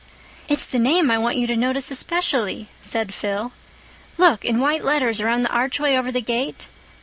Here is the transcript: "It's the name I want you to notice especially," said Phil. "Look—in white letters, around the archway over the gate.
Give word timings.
"It's 0.49 0.65
the 0.65 0.79
name 0.79 1.11
I 1.11 1.19
want 1.19 1.37
you 1.37 1.45
to 1.45 1.55
notice 1.55 1.91
especially," 1.91 2.69
said 2.81 3.13
Phil. 3.13 3.51
"Look—in 4.17 4.59
white 4.59 4.83
letters, 4.83 5.21
around 5.21 5.43
the 5.43 5.51
archway 5.53 5.95
over 5.95 6.11
the 6.11 6.21
gate. 6.21 6.69